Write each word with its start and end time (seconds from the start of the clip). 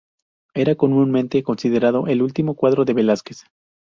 Era 0.55 0.73
comúnmente 0.73 1.43
considerado 1.43 2.07
el 2.07 2.23
último 2.23 2.55
cuadro 2.55 2.85
de 2.85 2.93
Velázquez. 2.95 3.43